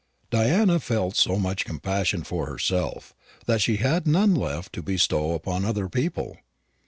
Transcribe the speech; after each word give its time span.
Diana 0.31 0.79
felt 0.79 1.15
so 1.15 1.37
much 1.37 1.63
compassion 1.63 2.23
for 2.23 2.47
herself, 2.47 3.13
that 3.45 3.61
she 3.61 3.75
had 3.77 4.07
none 4.07 4.33
left 4.33 4.73
to 4.73 4.81
bestow 4.81 5.33
upon 5.33 5.63
other 5.63 5.87
people. 5.87 6.37